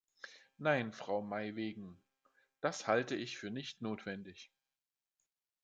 Nein, 0.57 0.93
Frau 0.93 1.21
Maij-Weggen, 1.21 1.95
das 2.59 2.87
halte 2.87 3.15
ich 3.15 3.43
nicht 3.43 3.77
für 3.77 3.83
notwendig. 3.83 4.51